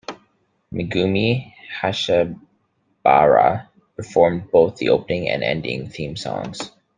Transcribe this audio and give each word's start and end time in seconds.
Megumi 0.73 1.53
Hayashibara 1.79 3.67
performed 3.95 4.49
both 4.49 4.77
the 4.77 4.89
opening 4.89 5.29
and 5.29 5.43
ending 5.43 5.89
theme 5.91 6.15
songs. 6.15 6.71